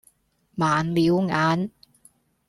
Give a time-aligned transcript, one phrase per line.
[0.57, 1.69] 盲了眼